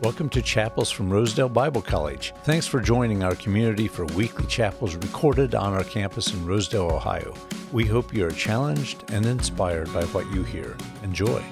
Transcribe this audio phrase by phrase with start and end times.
[0.00, 2.32] Welcome to Chapels from Rosedale Bible College.
[2.44, 7.34] Thanks for joining our community for weekly chapels recorded on our campus in Rosedale, Ohio.
[7.72, 10.76] We hope you are challenged and inspired by what you hear.
[11.02, 11.42] Enjoy.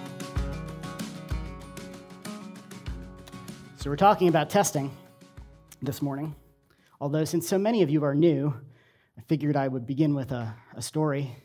[3.79, 4.97] So, we're talking about testing
[5.83, 6.37] this morning.
[7.01, 8.55] Although, since so many of you are new,
[9.19, 11.37] I figured I would begin with a, a story.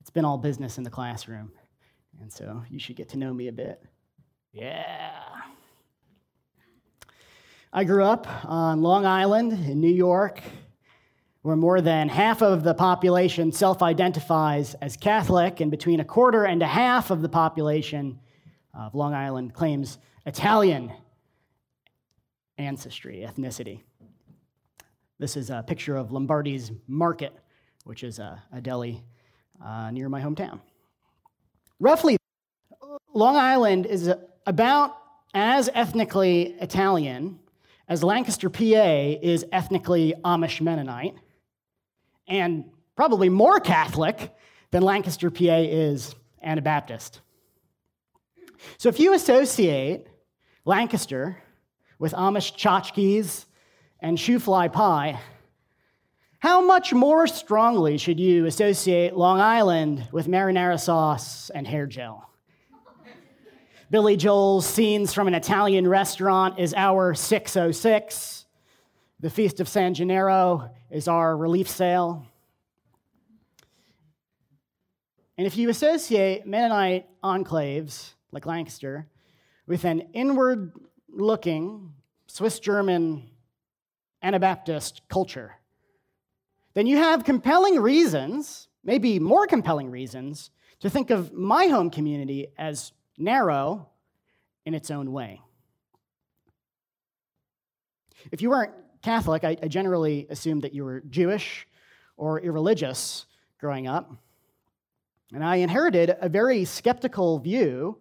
[0.00, 1.52] It's been all business in the classroom,
[2.22, 3.82] and so you should get to know me a bit.
[4.50, 5.21] Yeah.
[7.74, 10.42] I grew up on Long Island in New York,
[11.40, 16.44] where more than half of the population self identifies as Catholic, and between a quarter
[16.44, 18.20] and a half of the population
[18.74, 20.92] of Long Island claims Italian
[22.58, 23.80] ancestry, ethnicity.
[25.18, 27.32] This is a picture of Lombardi's Market,
[27.84, 29.02] which is a, a deli
[29.64, 30.60] uh, near my hometown.
[31.80, 32.18] Roughly,
[33.14, 34.12] Long Island is
[34.44, 34.94] about
[35.32, 37.38] as ethnically Italian
[37.88, 41.14] as Lancaster, PA is ethnically Amish Mennonite,
[42.28, 42.64] and
[42.96, 44.32] probably more Catholic
[44.70, 47.20] than Lancaster, PA is Anabaptist.
[48.78, 50.06] So if you associate
[50.64, 51.36] Lancaster
[51.98, 53.46] with Amish tchotchkes
[54.00, 55.20] and shoofly pie,
[56.38, 62.31] how much more strongly should you associate Long Island with marinara sauce and hair gel?
[63.92, 68.46] Billy Joel's Scenes from an Italian Restaurant is our 606.
[69.20, 72.26] The Feast of San Gennaro is our relief sale.
[75.36, 79.08] And if you associate Mennonite enclaves like Lancaster
[79.66, 80.72] with an inward
[81.10, 81.92] looking
[82.28, 83.28] Swiss German
[84.22, 85.56] Anabaptist culture,
[86.72, 90.50] then you have compelling reasons, maybe more compelling reasons,
[90.80, 93.88] to think of my home community as narrow
[94.64, 95.40] in its own way.
[98.30, 101.66] If you weren't Catholic, I, generally assumed that you were Jewish
[102.16, 103.26] or irreligious
[103.58, 104.12] growing up.
[105.34, 107.98] And I inherited a very skeptical view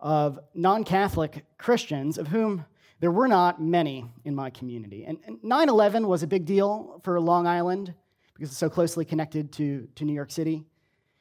[0.00, 2.64] of non Catholic Christians, of whom
[3.00, 5.04] there were not many in my community.
[5.04, 7.94] And 9 11 was a big deal for Long Island
[8.34, 10.64] because it's so closely connected to, to New York City.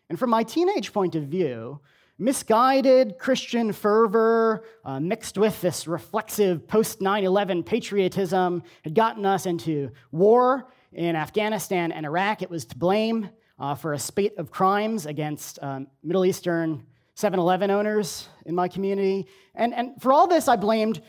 [0.09, 1.79] And from my teenage point of view,
[2.21, 9.47] misguided Christian fervor uh, mixed with this reflexive post 9 11 patriotism had gotten us
[9.47, 12.43] into war in Afghanistan and Iraq.
[12.43, 13.27] It was to blame
[13.57, 18.67] uh, for a spate of crimes against um, Middle Eastern 7 Eleven owners in my
[18.67, 19.25] community.
[19.55, 21.01] And, and for all this, I blamed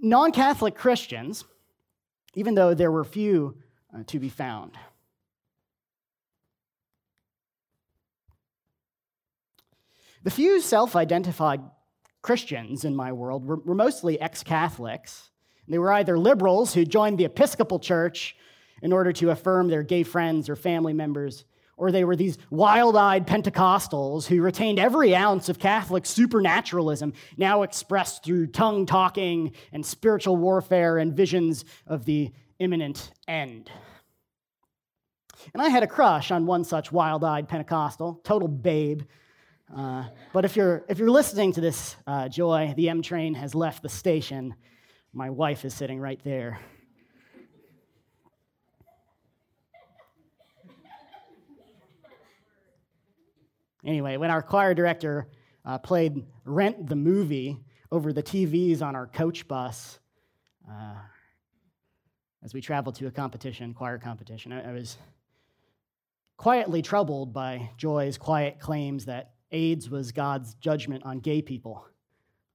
[0.00, 1.44] non Catholic Christians,
[2.36, 3.58] even though there were few
[3.94, 4.72] uh, to be found.
[10.24, 11.60] The few self identified
[12.22, 15.28] Christians in my world were, were mostly ex Catholics.
[15.68, 18.34] They were either liberals who joined the Episcopal Church
[18.82, 21.44] in order to affirm their gay friends or family members,
[21.76, 27.62] or they were these wild eyed Pentecostals who retained every ounce of Catholic supernaturalism, now
[27.62, 33.70] expressed through tongue talking and spiritual warfare and visions of the imminent end.
[35.52, 39.02] And I had a crush on one such wild eyed Pentecostal, total babe
[39.72, 43.54] uh, but if you're, if you're listening to this, uh, Joy, the M train has
[43.54, 44.54] left the station.
[45.12, 46.58] My wife is sitting right there.
[53.84, 55.28] Anyway, when our choir director
[55.64, 57.60] uh, played Rent the Movie
[57.92, 59.98] over the TVs on our coach bus
[60.70, 60.94] uh,
[62.42, 64.96] as we traveled to a competition, choir competition, I, I was
[66.38, 71.86] quietly troubled by Joy's quiet claims that AIDS was God's judgment on gay people.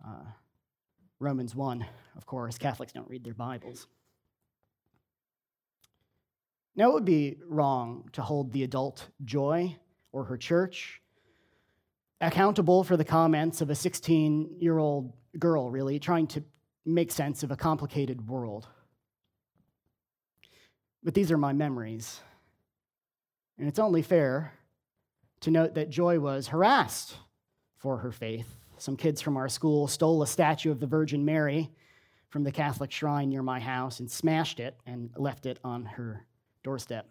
[0.05, 0.25] Uh,
[1.19, 1.85] Romans 1,
[2.17, 3.87] of course, Catholics don't read their Bibles.
[6.75, 9.77] Now, it would be wrong to hold the adult Joy
[10.11, 11.01] or her church
[12.21, 16.43] accountable for the comments of a 16 year old girl, really, trying to
[16.85, 18.67] make sense of a complicated world.
[21.01, 22.19] But these are my memories.
[23.57, 24.53] And it's only fair
[25.41, 27.15] to note that Joy was harassed
[27.77, 28.55] for her faith.
[28.77, 31.69] Some kids from our school stole a statue of the Virgin Mary
[32.29, 36.25] from the Catholic shrine near my house and smashed it and left it on her
[36.63, 37.09] doorstep.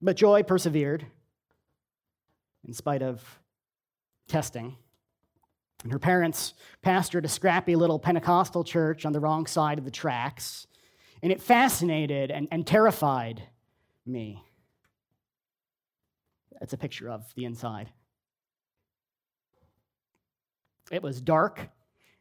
[0.00, 1.06] But Joy persevered
[2.66, 3.22] in spite of
[4.28, 4.76] testing.
[5.82, 9.90] And her parents pastored a scrappy little Pentecostal church on the wrong side of the
[9.90, 10.66] tracks.
[11.22, 13.42] And it fascinated and, and terrified
[14.04, 14.42] me.
[16.60, 17.90] That's a picture of the inside.
[20.90, 21.68] It was dark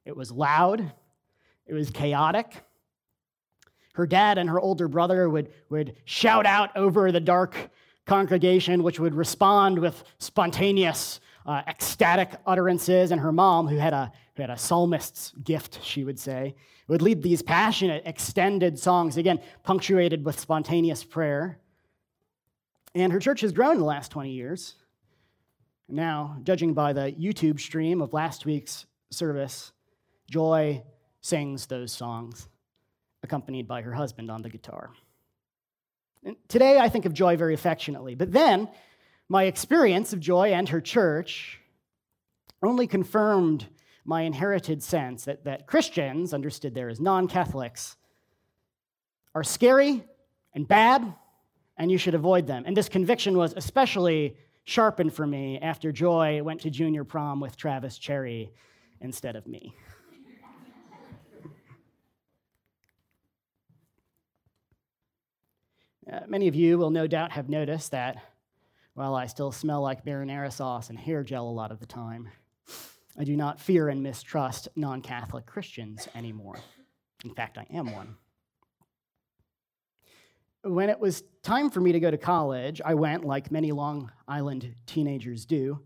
[0.05, 0.91] it was loud,
[1.65, 2.53] it was chaotic.
[3.95, 7.55] Her dad and her older brother would, would shout out over the dark
[8.05, 13.11] congregation, which would respond with spontaneous, uh, ecstatic utterances.
[13.11, 16.55] And her mom, who had, a, who had a psalmist's gift, she would say,
[16.87, 21.57] would lead these passionate, extended songs, again, punctuated with spontaneous prayer.
[22.95, 24.75] And her church has grown in the last 20 years.
[25.89, 29.73] Now, judging by the YouTube stream of last week's service,
[30.31, 30.81] Joy
[31.19, 32.47] sings those songs,
[33.21, 34.91] accompanied by her husband on the guitar.
[36.23, 38.69] And today, I think of Joy very affectionately, but then
[39.27, 41.59] my experience of Joy and her church
[42.63, 43.67] only confirmed
[44.05, 47.97] my inherited sense that, that Christians, understood there as non Catholics,
[49.35, 50.03] are scary
[50.53, 51.13] and bad,
[51.77, 52.63] and you should avoid them.
[52.65, 57.55] And this conviction was especially sharpened for me after Joy went to junior prom with
[57.55, 58.51] Travis Cherry
[59.01, 59.75] instead of me.
[66.11, 68.17] Uh, many of you will no doubt have noticed that
[68.93, 72.29] while I still smell like marinara sauce and hair gel a lot of the time,
[73.17, 76.59] I do not fear and mistrust non Catholic Christians anymore.
[77.23, 78.15] In fact, I am one.
[80.65, 84.11] When it was time for me to go to college, I went, like many Long
[84.27, 85.79] Island teenagers do,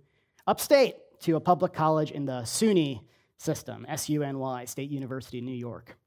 [0.48, 3.02] upstate to a public college in the SUNY
[3.38, 5.98] system, S U N Y, State University, New York.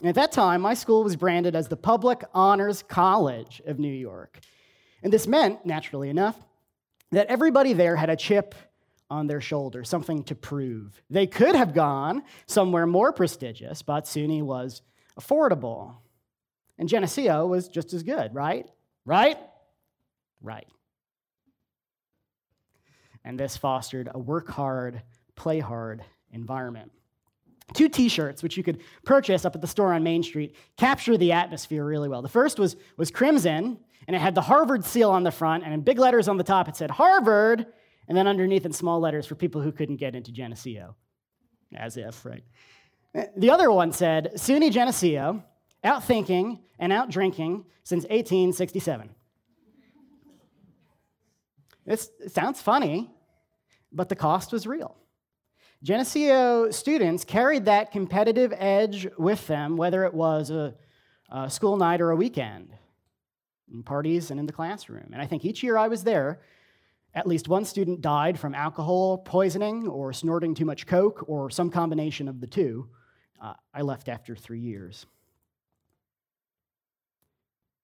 [0.00, 3.88] And at that time, my school was branded as the Public Honors College of New
[3.88, 4.38] York.
[5.02, 6.36] And this meant, naturally enough,
[7.12, 8.54] that everybody there had a chip
[9.08, 11.02] on their shoulder, something to prove.
[11.08, 14.82] They could have gone somewhere more prestigious, but SUNY was
[15.18, 15.94] affordable.
[16.80, 18.66] And Geneseo was just as good, right?
[19.04, 19.36] Right?
[20.40, 20.66] Right.
[23.22, 25.02] And this fostered a work hard,
[25.36, 26.90] play hard environment.
[27.74, 31.18] Two t shirts, which you could purchase up at the store on Main Street, capture
[31.18, 32.22] the atmosphere really well.
[32.22, 35.74] The first was, was crimson, and it had the Harvard seal on the front, and
[35.74, 37.66] in big letters on the top it said Harvard,
[38.08, 40.96] and then underneath in small letters for people who couldn't get into Geneseo.
[41.76, 42.42] As if, right?
[43.36, 45.44] The other one said SUNY Geneseo,
[45.84, 49.10] out thinking and out drinking since 1867.
[51.86, 53.10] This sounds funny,
[53.92, 54.96] but the cost was real.
[55.82, 60.74] Geneseo students carried that competitive edge with them, whether it was a,
[61.30, 62.74] a school night or a weekend,
[63.72, 65.08] in parties and in the classroom.
[65.12, 66.40] And I think each year I was there,
[67.14, 71.70] at least one student died from alcohol poisoning or snorting too much coke or some
[71.70, 72.88] combination of the two.
[73.40, 75.06] Uh, I left after three years.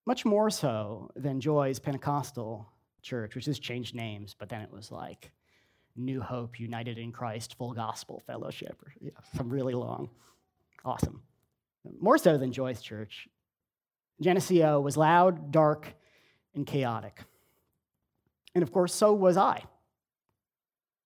[0.07, 2.69] Much more so than Joy's Pentecostal
[3.03, 5.33] church, which has changed names, but then it was like
[5.97, 8.81] New Hope, United in Christ, Full Gospel Fellowship.
[9.01, 10.09] Yeah, some really long.
[10.85, 11.23] Awesome.
[12.01, 13.29] More so than Joy's church,
[14.21, 15.95] Geneseo was loud, dark,
[16.55, 17.25] and chaotic.
[18.55, 19.63] And of course, so was I.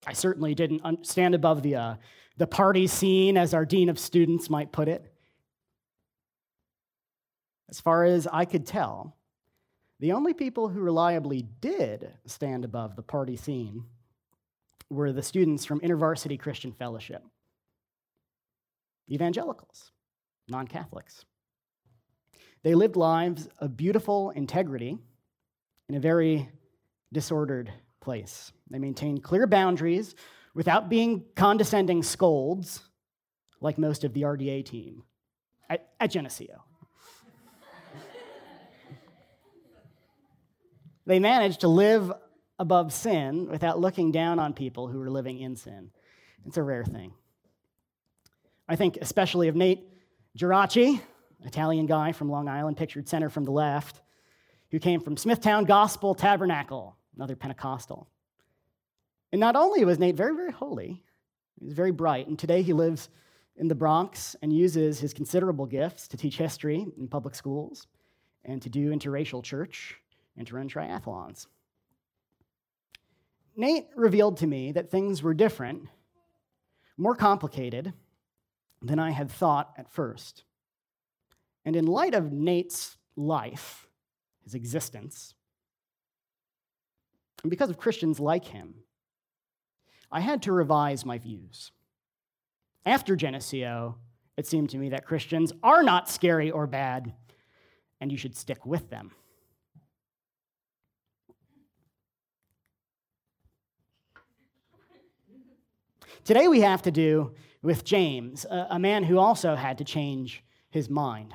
[0.06, 1.94] I certainly didn't stand above the, uh,
[2.36, 5.09] the party scene, as our dean of students might put it.
[7.70, 9.16] As far as I could tell,
[10.00, 13.84] the only people who reliably did stand above the party scene
[14.88, 17.22] were the students from InterVarsity Christian Fellowship,
[19.08, 19.92] evangelicals,
[20.48, 21.24] non Catholics.
[22.64, 24.98] They lived lives of beautiful integrity
[25.88, 26.48] in a very
[27.12, 28.52] disordered place.
[28.68, 30.16] They maintained clear boundaries
[30.54, 32.82] without being condescending scolds
[33.60, 35.04] like most of the RDA team
[35.68, 36.64] at, at Geneseo.
[41.10, 42.12] They managed to live
[42.60, 45.90] above sin without looking down on people who were living in sin.
[46.46, 47.12] It's a rare thing.
[48.68, 49.88] I think especially of Nate
[50.38, 51.00] Geraci,
[51.44, 54.02] Italian guy from Long Island, pictured center from the left,
[54.70, 58.08] who came from Smithtown Gospel Tabernacle, another Pentecostal.
[59.32, 61.02] And not only was Nate very, very holy,
[61.58, 63.08] he was very bright, and today he lives
[63.56, 67.88] in the Bronx and uses his considerable gifts to teach history in public schools
[68.44, 69.99] and to do interracial church
[70.36, 71.46] and to run triathlons.
[73.56, 75.88] Nate revealed to me that things were different,
[76.96, 77.92] more complicated
[78.82, 80.44] than I had thought at first.
[81.64, 83.86] And in light of Nate's life,
[84.42, 85.34] his existence,
[87.42, 88.74] and because of Christians like him,
[90.12, 91.72] I had to revise my views.
[92.84, 93.98] After Geneseo,
[94.36, 97.14] it seemed to me that Christians are not scary or bad,
[98.00, 99.12] and you should stick with them.
[106.24, 110.88] Today we have to do with James, a, man who also had to change his
[110.88, 111.34] mind.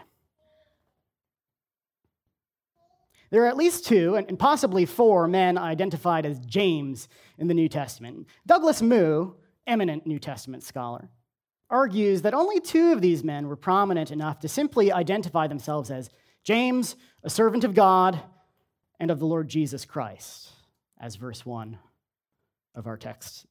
[3.31, 7.67] There are at least two, and possibly four, men identified as James in the New
[7.67, 8.27] Testament.
[8.45, 9.33] Douglas Moo,
[9.67, 11.09] eminent New Testament scholar,
[11.69, 16.09] argues that only two of these men were prominent enough to simply identify themselves as
[16.43, 18.21] James, a servant of God
[18.99, 20.51] and of the Lord Jesus Christ,
[20.99, 21.77] as verse 1
[22.75, 23.47] of our text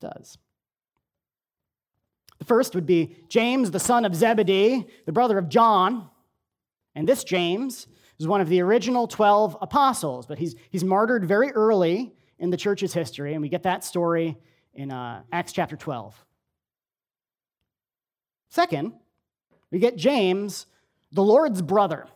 [0.00, 0.36] does.
[2.44, 6.10] The first would be James, the son of Zebedee, the brother of John.
[6.94, 7.86] And this James
[8.18, 12.58] is one of the original 12 apostles, but he's, he's martyred very early in the
[12.58, 14.36] church's history, and we get that story
[14.74, 16.22] in uh, Acts chapter 12.
[18.50, 18.92] Second,
[19.70, 20.66] we get James,
[21.12, 22.06] the Lord's brother,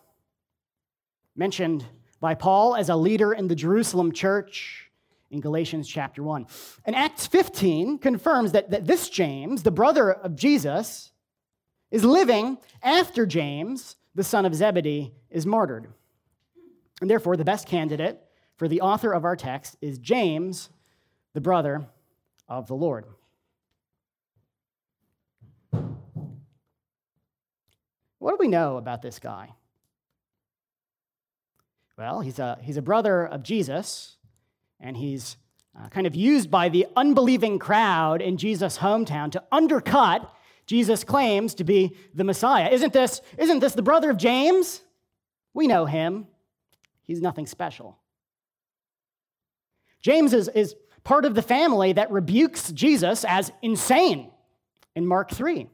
[1.36, 1.86] mentioned
[2.20, 4.87] by Paul as a leader in the Jerusalem church
[5.30, 6.46] in Galatians chapter 1.
[6.84, 11.12] And Acts 15 confirms that, that this James, the brother of Jesus,
[11.90, 15.88] is living after James, the son of Zebedee, is martyred.
[17.00, 18.20] And therefore, the best candidate
[18.56, 20.70] for the author of our text is James,
[21.32, 21.86] the brother
[22.48, 23.04] of the Lord.
[28.18, 29.54] What do we know about this guy?
[31.96, 34.17] Well, he's a, he's a brother of Jesus,
[34.80, 35.36] and he's
[35.78, 40.32] uh, kind of used by the unbelieving crowd in Jesus' hometown to undercut
[40.66, 42.68] Jesus' claims to be the Messiah.
[42.68, 44.82] Isn't this, isn't this the brother of James?
[45.54, 46.26] We know him.
[47.04, 47.98] He's nothing special.
[50.00, 54.30] James is, is part of the family that rebukes Jesus as insane
[54.94, 55.66] in Mark 3.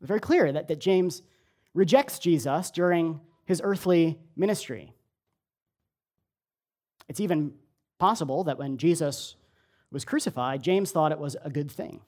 [0.00, 1.22] It's very clear that, that James
[1.72, 4.92] rejects Jesus during his earthly ministry.
[7.08, 7.52] It's even
[7.98, 9.36] possible that when Jesus
[9.90, 12.00] was crucified, James thought it was a good thing.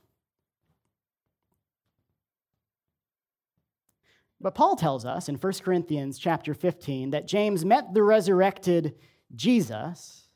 [4.41, 8.95] But Paul tells us in 1 Corinthians chapter 15 that James met the resurrected
[9.35, 10.29] Jesus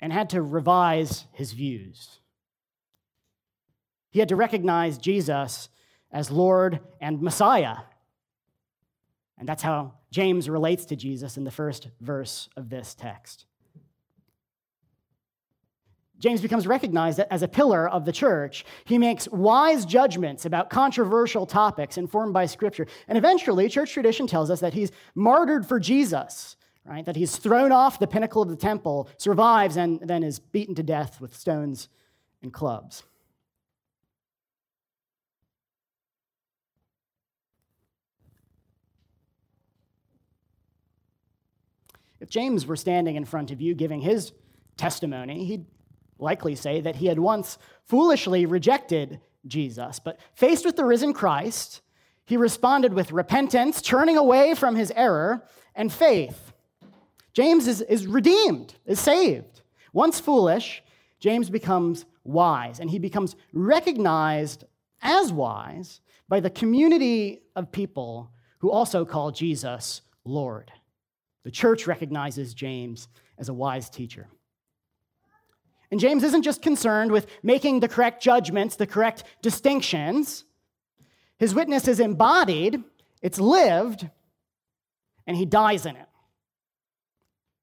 [0.00, 2.20] and had to revise his views.
[4.10, 5.68] He had to recognize Jesus
[6.12, 7.76] as Lord and Messiah.
[9.36, 13.44] And that's how James relates to Jesus in the first verse of this text.
[16.18, 18.64] James becomes recognized as a pillar of the church.
[18.86, 22.86] He makes wise judgments about controversial topics informed by Scripture.
[23.08, 26.56] And eventually, church tradition tells us that he's martyred for Jesus,
[26.86, 27.04] right?
[27.04, 30.82] That he's thrown off the pinnacle of the temple, survives, and then is beaten to
[30.82, 31.90] death with stones
[32.40, 33.02] and clubs.
[42.20, 44.32] If James were standing in front of you giving his
[44.76, 45.66] testimony, he'd
[46.18, 51.82] likely say that he had once foolishly rejected Jesus, but faced with the risen Christ,
[52.24, 56.52] he responded with repentance, turning away from his error, and faith.
[57.32, 59.62] James is, is redeemed, is saved.
[59.92, 60.82] Once foolish,
[61.20, 64.64] James becomes wise, and he becomes recognized
[65.02, 70.72] as wise by the community of people who also call Jesus Lord.
[71.46, 73.06] The church recognizes James
[73.38, 74.26] as a wise teacher.
[75.92, 80.42] And James isn't just concerned with making the correct judgments, the correct distinctions.
[81.38, 82.82] His witness is embodied,
[83.22, 84.10] it's lived,
[85.24, 86.08] and he dies in it.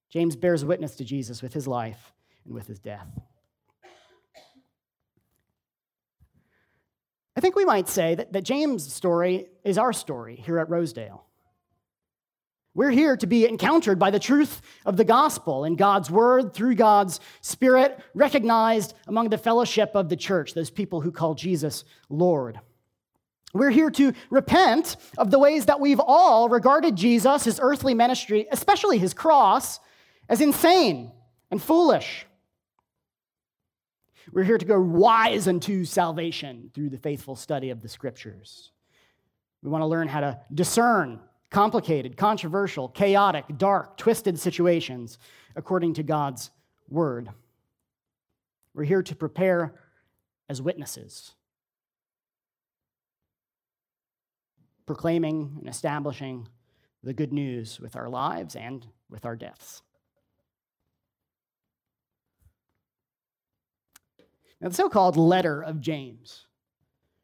[0.10, 2.14] James bears witness to Jesus with his life
[2.46, 3.10] and with his death.
[7.36, 11.26] I think we might say that, that James' story is our story here at Rosedale.
[12.76, 16.76] We're here to be encountered by the truth of the gospel and God's word through
[16.76, 22.60] God's spirit, recognized among the fellowship of the church, those people who call Jesus Lord.
[23.54, 28.48] We're here to repent of the ways that we've all regarded Jesus, his earthly ministry,
[28.52, 29.80] especially his cross,
[30.28, 31.12] as insane
[31.52, 32.26] and foolish.
[34.32, 38.72] We're here to go wise unto salvation through the faithful study of the scriptures.
[39.62, 41.20] We want to learn how to discern
[41.54, 45.20] complicated, controversial, chaotic, dark, twisted situations
[45.56, 46.50] according to God's
[46.90, 47.30] word.
[48.74, 49.76] We're here to prepare
[50.50, 51.36] as witnesses,
[54.88, 56.48] proclaiming and establishing
[57.04, 59.84] the good news with our lives and with our deaths.
[64.60, 66.48] Now, the so called letter of James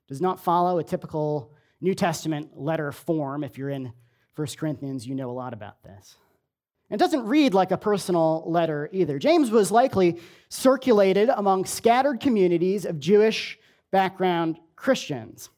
[0.08, 3.92] does not follow a typical New Testament letter form if you're in
[4.40, 6.16] 1 Corinthians, you know a lot about this.
[6.90, 9.20] It doesn't read like a personal letter either.
[9.20, 10.18] James was likely
[10.48, 13.60] circulated among scattered communities of Jewish
[13.92, 15.50] background Christians.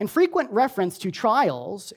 [0.00, 1.92] And frequent reference to trials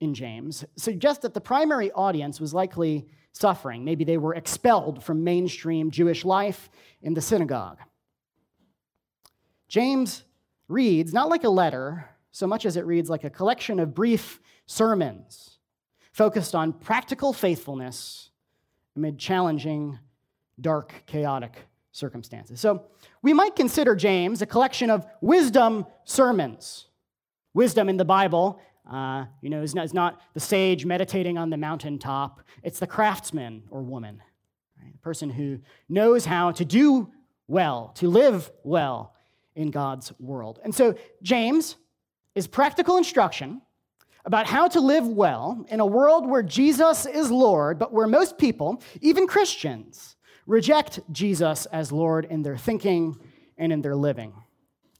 [0.00, 3.82] in James suggests that the primary audience was likely suffering.
[3.82, 6.68] Maybe they were expelled from mainstream Jewish life
[7.00, 7.78] in the synagogue.
[9.68, 10.24] James
[10.68, 14.40] reads not like a letter so much as it reads like a collection of brief
[14.66, 15.58] sermons
[16.12, 18.30] focused on practical faithfulness
[18.96, 19.98] amid challenging,
[20.60, 21.56] dark, chaotic
[21.92, 22.60] circumstances.
[22.60, 22.86] So
[23.22, 26.86] we might consider James a collection of wisdom sermons.
[27.54, 28.60] Wisdom in the Bible,
[28.90, 32.86] uh, you know, is not, is not, the sage meditating on the mountaintop, it's the
[32.86, 34.22] craftsman or woman,
[34.80, 34.92] right?
[34.92, 35.58] the person who
[35.88, 37.10] knows how to do
[37.48, 39.14] well, to live well
[39.56, 40.60] in God's world.
[40.62, 41.76] And so James
[42.34, 43.60] is practical instruction
[44.24, 48.38] about how to live well in a world where Jesus is Lord, but where most
[48.38, 53.18] people, even Christians, reject Jesus as Lord in their thinking
[53.56, 54.32] and in their living.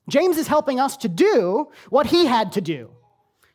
[0.09, 2.91] James is helping us to do what he had to do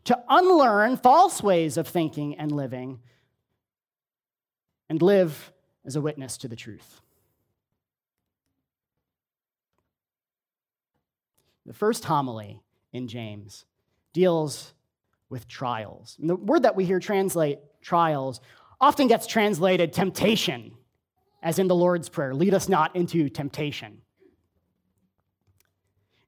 [0.05, 3.00] to unlearn false ways of thinking and living
[4.88, 5.51] and live
[5.84, 7.01] as a witness to the truth.
[11.65, 12.62] The first homily
[12.96, 13.66] in James
[14.14, 14.74] deals
[15.30, 16.18] with trials.
[16.20, 18.40] And the word that we hear translate trials
[18.80, 20.72] often gets translated temptation,
[21.44, 24.02] as in the Lord's Prayer lead us not into temptation.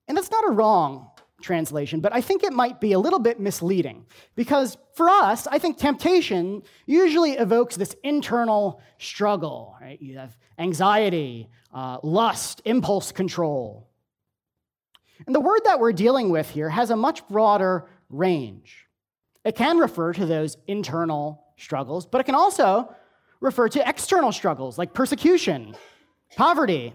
[0.07, 1.09] And that's not a wrong
[1.41, 4.05] translation, but I think it might be a little bit misleading
[4.36, 9.75] because for us, I think temptation usually evokes this internal struggle.
[9.79, 10.01] Right?
[10.01, 13.87] You have anxiety, uh, lust, impulse control.
[15.25, 18.86] And the word that we're dealing with here has a much broader range.
[19.43, 22.93] It can refer to those internal struggles, but it can also
[23.39, 25.75] refer to external struggles like persecution,
[26.36, 26.93] poverty,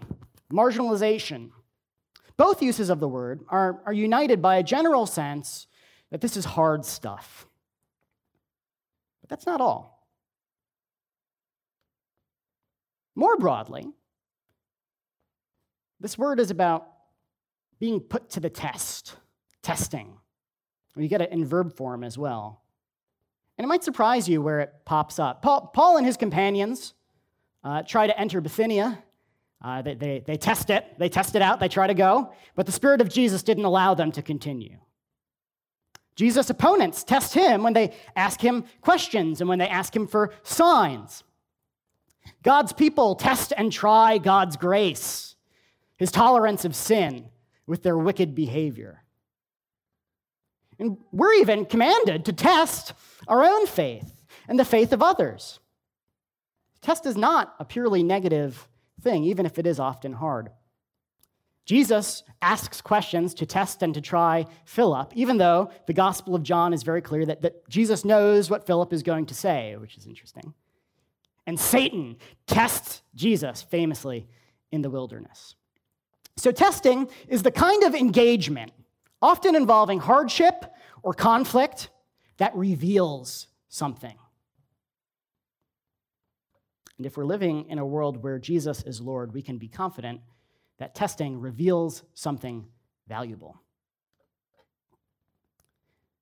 [0.51, 1.49] marginalization.
[2.37, 5.67] Both uses of the word are, are united by a general sense
[6.11, 7.47] that this is hard stuff.
[9.21, 10.07] But that's not all.
[13.15, 13.87] More broadly,
[15.99, 16.87] this word is about
[17.83, 19.17] being put to the test,
[19.61, 20.17] testing.
[20.95, 22.61] You get it in verb form as well.
[23.57, 25.41] And it might surprise you where it pops up.
[25.41, 26.93] Paul, Paul and his companions
[27.61, 29.03] uh, try to enter Bithynia.
[29.61, 32.65] Uh, they, they, they test it, they test it out, they try to go, but
[32.65, 34.77] the Spirit of Jesus didn't allow them to continue.
[36.15, 40.31] Jesus' opponents test him when they ask him questions and when they ask him for
[40.43, 41.25] signs.
[42.43, 45.35] God's people test and try God's grace,
[45.97, 47.25] his tolerance of sin
[47.67, 49.03] with their wicked behavior.
[50.79, 52.93] And we're even commanded to test
[53.27, 54.11] our own faith
[54.47, 55.59] and the faith of others.
[56.81, 58.67] Test is not a purely negative
[59.01, 60.49] thing, even if it is often hard.
[61.65, 66.73] Jesus asks questions to test and to try Philip, even though the Gospel of John
[66.73, 70.05] is very clear that, that Jesus knows what Philip is going to say, which is
[70.05, 70.53] interesting.
[71.47, 74.27] And Satan tests Jesus famously
[74.71, 75.55] in the wilderness.
[76.37, 78.71] So, testing is the kind of engagement,
[79.21, 80.65] often involving hardship
[81.03, 81.89] or conflict,
[82.37, 84.15] that reveals something.
[86.97, 90.21] And if we're living in a world where Jesus is Lord, we can be confident
[90.77, 92.65] that testing reveals something
[93.07, 93.59] valuable.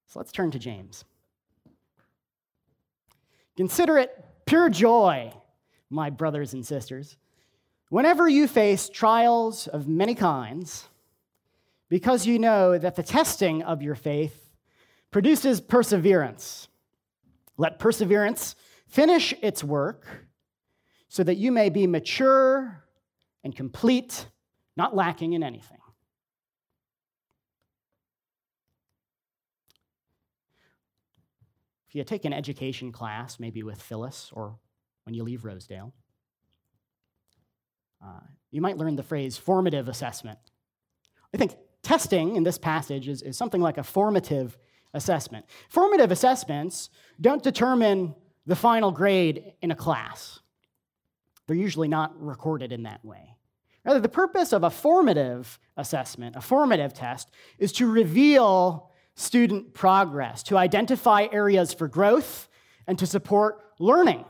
[0.08, 1.06] So let's turn to James.
[3.56, 5.32] Consider it pure joy,
[5.89, 7.17] my brothers and sisters,
[7.92, 10.88] whenever you face trials of many kinds,
[11.90, 14.50] because you know that the testing of your faith
[15.12, 16.70] produces perseverance.
[17.58, 18.56] Let perseverance
[18.88, 20.08] finish its work
[21.10, 22.82] so that you may be mature
[23.44, 24.26] and complete,
[24.78, 25.78] not lacking in anything.
[31.90, 34.58] If you take an education class, maybe with Phyllis or
[35.04, 35.94] when you leave Rosedale,
[38.04, 38.20] uh,
[38.52, 40.40] you might learn the phrase formative assessment.
[41.34, 44.58] I think testing in this passage is, is something like a formative
[44.94, 45.46] assessment.
[45.70, 50.40] Formative assessments don't determine the final grade in a class,
[51.48, 53.36] they're usually not recorded in that way.
[53.84, 60.44] Rather, the purpose of a formative assessment, a formative test, is to reveal student progress,
[60.44, 62.48] to identify areas for growth,
[62.88, 64.24] and to support learning.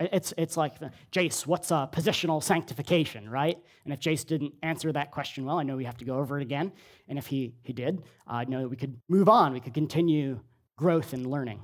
[0.00, 0.74] It's, it's like,
[1.10, 3.58] Jace, what's a positional sanctification, right?
[3.84, 6.38] And if Jace didn't answer that question well, I know we have to go over
[6.38, 6.72] it again.
[7.08, 9.52] And if he, he did, I know that we could move on.
[9.52, 10.40] We could continue
[10.76, 11.62] growth and learning.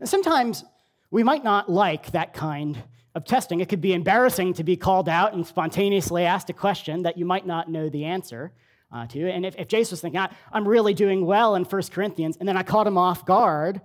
[0.00, 0.64] And sometimes
[1.10, 2.82] we might not like that kind
[3.14, 3.60] of testing.
[3.60, 7.24] It could be embarrassing to be called out and spontaneously asked a question that you
[7.24, 8.52] might not know the answer
[8.92, 9.30] uh, to.
[9.30, 10.20] And if, if Jace was thinking,
[10.52, 13.80] I'm really doing well in 1 Corinthians, and then I caught him off guard,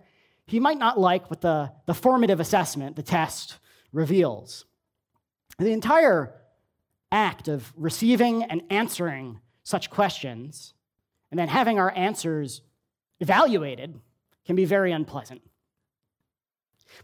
[0.45, 3.57] he might not like what the, the formative assessment, the test,
[3.91, 4.65] reveals.
[5.57, 6.33] The entire
[7.11, 10.73] act of receiving and answering such questions
[11.31, 12.61] and then having our answers
[13.19, 13.99] evaluated
[14.45, 15.41] can be very unpleasant.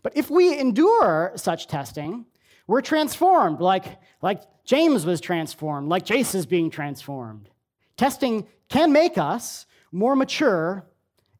[0.04, 2.26] But if we endure such testing,
[2.68, 3.86] we're transformed, like,
[4.22, 7.50] like James was transformed, like Jace is being transformed.
[7.98, 10.86] Testing can make us more mature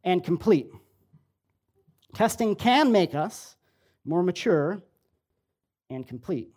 [0.04, 0.72] and complete.
[2.14, 3.56] Testing can make us
[4.06, 4.82] more mature
[5.90, 6.54] and complete.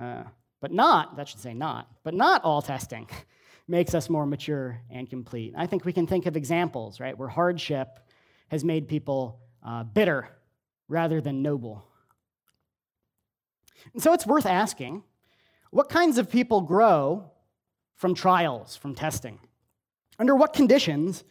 [0.00, 0.24] Uh,
[0.60, 3.08] but not, that should say not, but not all testing
[3.68, 5.54] makes us more mature and complete.
[5.56, 8.00] I think we can think of examples, right, where hardship
[8.48, 10.28] has made people uh, bitter
[10.88, 11.84] rather than noble.
[13.92, 15.02] And so it's worth asking
[15.70, 17.30] what kinds of people grow
[17.96, 19.38] from trials, from testing?
[20.18, 21.24] Under what conditions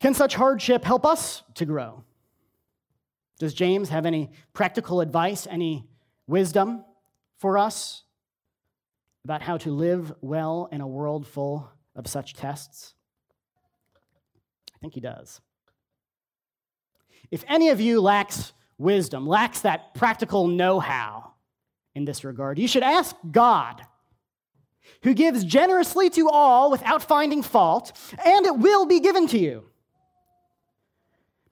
[0.00, 2.04] can such hardship help us to grow?
[3.38, 5.86] Does James have any practical advice, any
[6.26, 6.84] wisdom
[7.38, 8.02] for us
[9.24, 12.94] about how to live well in a world full of such tests?
[14.74, 15.40] I think he does.
[17.30, 21.32] If any of you lacks wisdom, lacks that practical know how
[21.94, 23.84] in this regard, you should ask God,
[25.02, 27.92] who gives generously to all without finding fault,
[28.24, 29.64] and it will be given to you.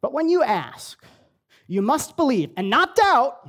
[0.01, 1.03] But when you ask,
[1.67, 3.49] you must believe and not doubt,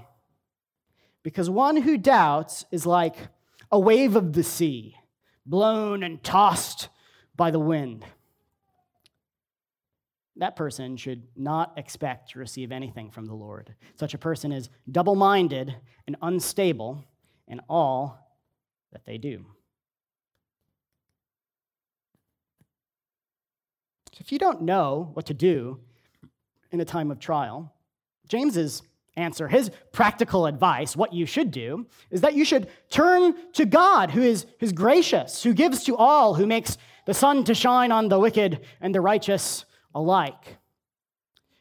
[1.24, 3.16] because one who doubts is like
[3.72, 4.96] a wave of the sea,
[5.46, 6.90] blown and tossed
[7.36, 8.06] by the wind.
[10.38, 13.76] That person should not expect to receive anything from the Lord.
[14.00, 15.76] Such a person is double minded
[16.08, 17.04] and unstable
[17.48, 18.20] in all
[18.92, 19.46] that they do.
[24.20, 25.80] If you don't know what to do
[26.72, 27.74] in a time of trial,
[28.28, 28.84] James's
[29.16, 34.12] answer, his practical advice, what you should do, is that you should turn to God,
[34.12, 37.92] who is, who is gracious, who gives to all, who makes the sun to shine
[37.92, 40.58] on the wicked and the righteous alike.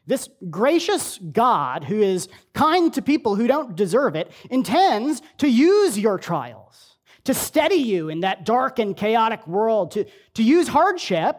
[0.05, 5.97] This gracious God, who is kind to people who don't deserve it, intends to use
[5.97, 11.37] your trials, to steady you in that dark and chaotic world, to, to use hardship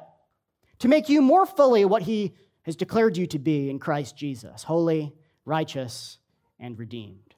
[0.84, 4.64] to make you more fully what he has declared you to be in Christ Jesus
[4.64, 5.14] holy,
[5.46, 6.18] righteous,
[6.60, 7.34] and redeemed.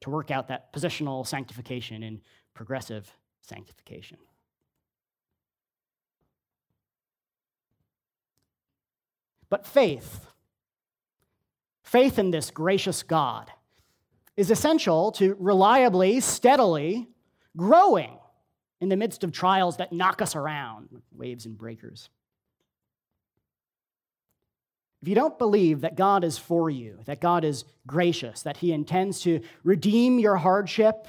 [0.00, 2.22] To work out that positional sanctification and
[2.54, 4.16] progressive sanctification.
[9.50, 10.28] But faith,
[11.82, 13.50] faith in this gracious God,
[14.38, 17.08] is essential to reliably, steadily
[17.58, 18.16] growing
[18.80, 22.08] in the midst of trials that knock us around, waves and breakers.
[25.00, 28.72] If you don't believe that God is for you, that God is gracious, that He
[28.72, 31.06] intends to redeem your hardship,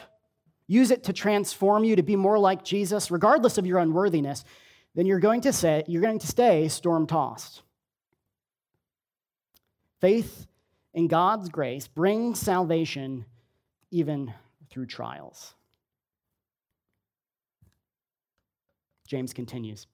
[0.68, 4.46] use it to transform you to be more like Jesus, regardless of your unworthiness,
[4.94, 7.64] then you're going to say you're going to stay storm tossed.
[10.00, 10.48] Faith
[10.94, 13.26] in God's grace brings salvation
[13.92, 14.34] even
[14.70, 15.56] through trials.
[19.08, 19.88] James continues.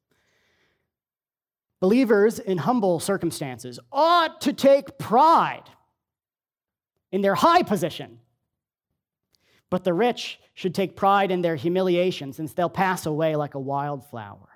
[1.79, 5.69] Believers in humble circumstances ought to take pride
[7.11, 8.19] in their high position.
[9.69, 13.59] But the rich should take pride in their humiliation, since they'll pass away like a
[13.59, 14.47] wildflower.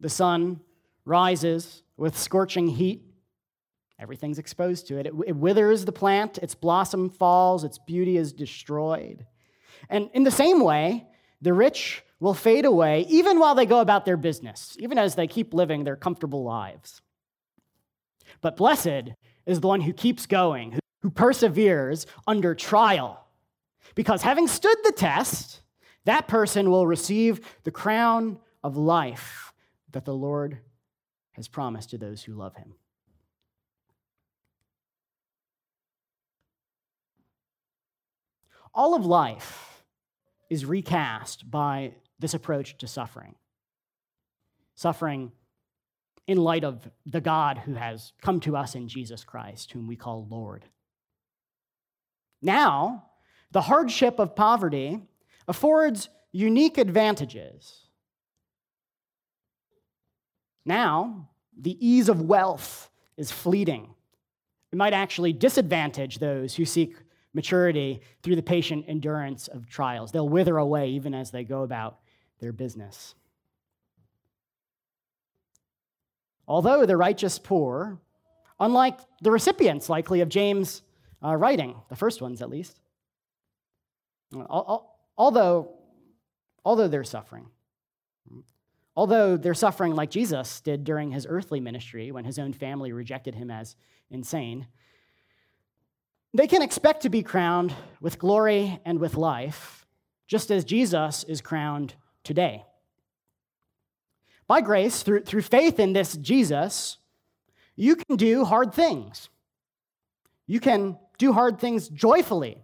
[0.00, 0.60] The sun
[1.04, 3.02] rises with scorching heat.
[3.98, 5.06] Everything's exposed to it.
[5.06, 5.14] it.
[5.26, 9.26] It withers the plant, its blossom falls, its beauty is destroyed.
[9.88, 11.06] And in the same way,
[11.40, 15.26] the rich will fade away even while they go about their business, even as they
[15.26, 17.00] keep living their comfortable lives.
[18.40, 19.12] But blessed
[19.46, 23.26] is the one who keeps going, who perseveres under trial.
[23.94, 25.60] Because having stood the test,
[26.04, 29.52] that person will receive the crown of life
[29.92, 30.58] that the Lord
[31.32, 32.74] has promised to those who love him.
[38.72, 39.84] All of life
[40.50, 43.34] is recast by this approach to suffering.
[44.74, 45.30] Suffering
[46.26, 49.94] in light of the God who has come to us in Jesus Christ, whom we
[49.94, 50.64] call Lord.
[52.40, 53.10] Now,
[53.52, 55.02] the hardship of poverty
[55.46, 57.84] affords unique advantages
[60.64, 61.28] Now,
[61.60, 63.94] the ease of wealth is fleeting.
[64.72, 66.96] It might actually disadvantage those who seek
[67.34, 70.12] maturity through the patient endurance of trials.
[70.12, 71.98] They'll wither away even as they go about
[72.44, 73.14] their business.
[76.46, 77.98] Although the righteous poor,
[78.60, 80.82] unlike the recipients likely of James'
[81.24, 82.78] uh, writing, the first ones at least,
[85.16, 85.70] although,
[86.66, 87.46] although they're suffering,
[88.94, 93.34] although they're suffering like Jesus did during his earthly ministry when his own family rejected
[93.34, 93.74] him as
[94.10, 94.66] insane,
[96.34, 99.86] they can expect to be crowned with glory and with life,
[100.26, 102.64] just as Jesus is crowned today.
[104.46, 106.98] By grace, through, through faith in this Jesus,
[107.76, 109.28] you can do hard things.
[110.46, 112.58] You can do hard things joyfully,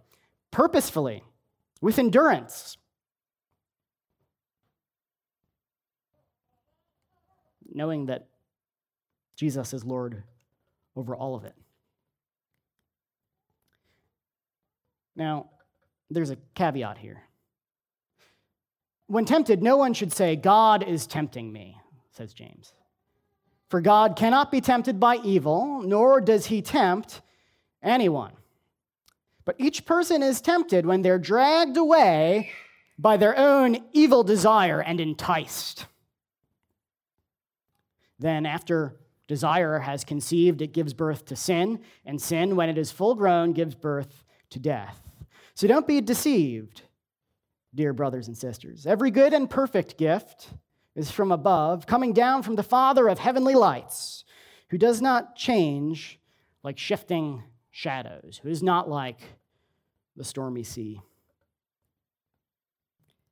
[0.51, 1.23] purposefully,
[1.79, 2.77] with endurance.
[7.73, 8.27] Knowing that
[9.35, 10.23] Jesus is Lord
[10.95, 11.55] over all of it.
[15.15, 15.49] Now,
[16.09, 17.23] there's a caveat here.
[19.11, 21.77] When tempted, no one should say, God is tempting me,
[22.11, 22.71] says James.
[23.67, 27.21] For God cannot be tempted by evil, nor does he tempt
[27.83, 28.31] anyone.
[29.43, 32.51] But each person is tempted when they're dragged away
[32.97, 35.87] by their own evil desire and enticed.
[38.17, 38.95] Then, after
[39.27, 43.51] desire has conceived, it gives birth to sin, and sin, when it is full grown,
[43.51, 45.01] gives birth to death.
[45.53, 46.83] So don't be deceived,
[47.73, 48.85] dear brothers and sisters.
[48.85, 50.49] Every good and perfect gift
[50.95, 54.25] is from above, coming down from the Father of heavenly lights,
[54.69, 56.19] who does not change
[56.63, 59.21] like shifting shadows, who is not like
[60.15, 61.01] the stormy sea.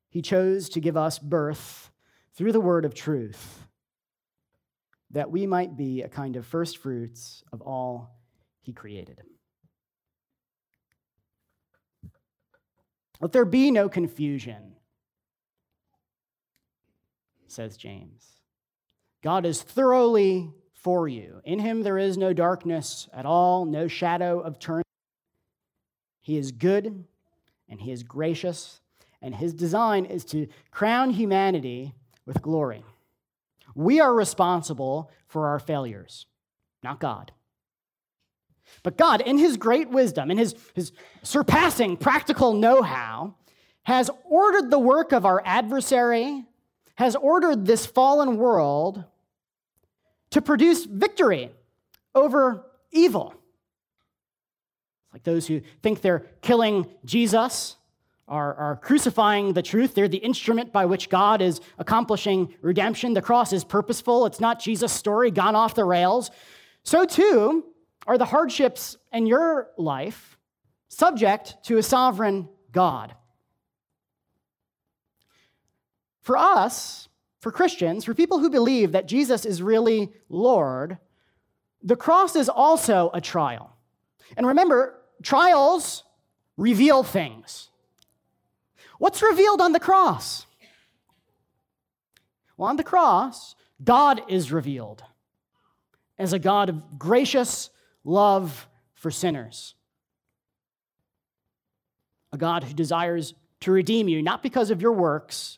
[0.09, 1.91] He chose to give us birth
[2.33, 3.67] through the word of truth,
[5.11, 8.17] that we might be a kind of first fruits of all
[8.61, 9.21] he created.
[13.21, 14.75] Let there be no confusion,
[17.47, 18.37] says James.
[19.21, 21.41] God is thoroughly for you.
[21.43, 24.83] In him there is no darkness at all, no shadow of turning.
[26.21, 27.03] He is good
[27.67, 28.81] and he is gracious,
[29.21, 31.93] and his design is to crown humanity
[32.25, 32.83] with glory.
[33.75, 36.25] We are responsible for our failures,
[36.81, 37.31] not God.
[38.83, 40.91] But God, in his great wisdom, in his, his
[41.23, 43.35] surpassing practical know how,
[43.83, 46.45] has ordered the work of our adversary,
[46.95, 49.03] has ordered this fallen world
[50.31, 51.51] to produce victory
[52.13, 53.33] over evil.
[55.13, 57.75] Like those who think they're killing Jesus
[58.27, 59.95] are, are crucifying the truth.
[59.95, 63.15] They're the instrument by which God is accomplishing redemption.
[63.15, 66.29] The cross is purposeful, it's not Jesus' story gone off the rails.
[66.83, 67.65] So, too,
[68.09, 70.35] are the hardships in your life
[70.87, 73.13] subject to a sovereign God?
[76.21, 77.07] For us,
[77.39, 80.97] for Christians, for people who believe that Jesus is really Lord,
[81.83, 83.77] the cross is also a trial.
[84.35, 86.03] And remember, trials
[86.57, 87.69] reveal things.
[88.97, 90.47] What's revealed on the cross?
[92.57, 95.03] Well, on the cross, God is revealed
[96.17, 97.69] as a God of gracious
[98.03, 99.75] love for sinners.
[102.31, 105.57] A God who desires to redeem you, not because of your works,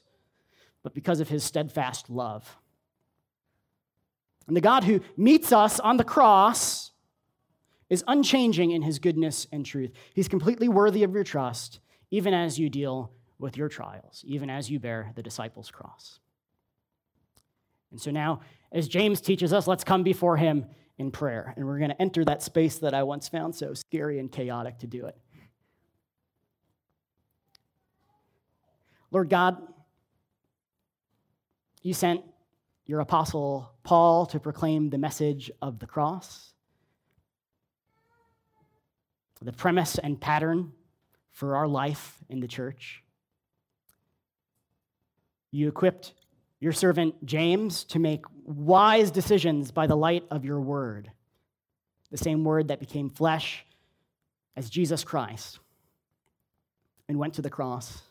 [0.84, 2.58] but because of his steadfast love.
[4.48, 6.92] And the God who meets us on the cross
[7.90, 9.92] is unchanging in his goodness and truth.
[10.14, 14.70] He's completely worthy of your trust, even as you deal with your trials, even as
[14.70, 16.20] you bear the disciples' cross.
[17.92, 20.66] And so now, as James teaches us, let's come before him
[20.98, 21.54] in prayer.
[21.56, 24.80] And we're going to enter that space that I once found so scary and chaotic
[24.80, 25.18] to do it.
[29.12, 29.58] Lord God,
[31.82, 32.22] you sent
[32.86, 36.54] your apostle Paul to proclaim the message of the cross,
[39.42, 40.72] the premise and pattern
[41.32, 43.04] for our life in the church.
[45.52, 46.14] You equipped
[46.62, 51.12] your servant James to make wise decisions by the light of your word,
[52.12, 53.66] the same word that became flesh
[54.56, 55.60] as Jesus Christ
[57.10, 58.04] and went to the cross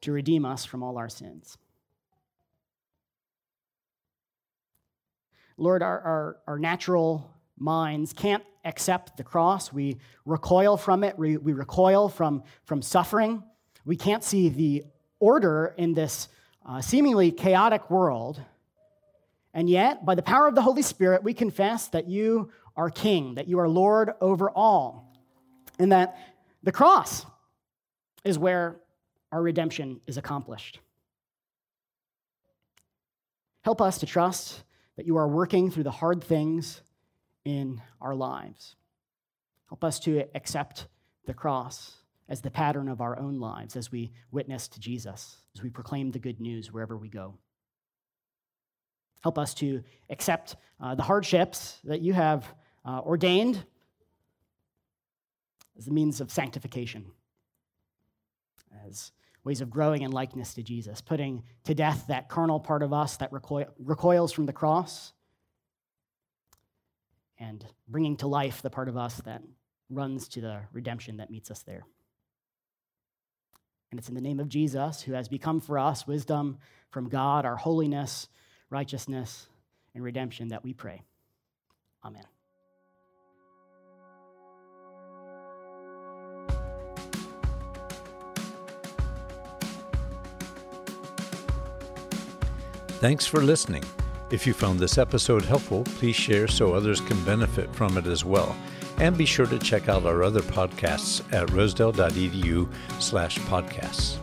[0.00, 1.58] to redeem us from all our sins.
[5.58, 9.72] Lord, our, our, our natural minds can't accept the cross.
[9.72, 13.42] We recoil from it, we, we recoil from, from suffering.
[13.84, 14.84] We can't see the
[15.20, 16.28] order in this
[16.68, 18.40] uh, seemingly chaotic world
[19.54, 23.34] And yet, by the power of the Holy Spirit, we confess that you are King,
[23.34, 25.12] that you are Lord over all,
[25.78, 26.16] and that
[26.62, 27.26] the cross
[28.24, 28.76] is where
[29.32, 30.78] our redemption is accomplished.
[33.62, 34.62] Help us to trust
[34.96, 36.80] that you are working through the hard things
[37.44, 38.76] in our lives.
[39.68, 40.86] Help us to accept
[41.26, 41.97] the cross
[42.28, 46.10] as the pattern of our own lives as we witness to Jesus, as we proclaim
[46.10, 47.34] the good news wherever we go.
[49.22, 52.46] Help us to accept uh, the hardships that you have
[52.84, 53.64] uh, ordained
[55.76, 57.06] as a means of sanctification,
[58.86, 59.12] as
[59.44, 63.16] ways of growing in likeness to Jesus, putting to death that carnal part of us
[63.16, 65.12] that recoil, recoils from the cross,
[67.38, 69.42] and bringing to life the part of us that
[69.90, 71.86] runs to the redemption that meets us there.
[73.90, 76.58] And it's in the name of Jesus, who has become for us wisdom
[76.90, 78.28] from God, our holiness,
[78.70, 79.48] righteousness,
[79.94, 81.02] and redemption, that we pray.
[82.04, 82.24] Amen.
[93.00, 93.84] Thanks for listening.
[94.30, 98.24] If you found this episode helpful, please share so others can benefit from it as
[98.24, 98.56] well.
[99.00, 104.18] And be sure to check out our other podcasts at rosedale.edu slash podcasts.